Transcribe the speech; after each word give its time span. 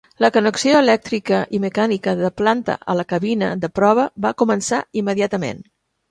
La 0.23 0.27
connexió 0.35 0.77
elèctrica 0.83 1.41
i 1.57 1.59
mecànica 1.65 2.15
de 2.21 2.31
planta 2.41 2.77
a 2.93 2.95
la 3.01 3.05
cabina 3.13 3.51
de 3.65 3.69
prova 3.81 4.05
va 4.27 4.31
començar 4.43 4.81
immediatament. 5.03 5.61